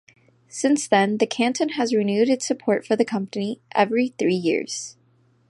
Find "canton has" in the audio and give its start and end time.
1.27-1.93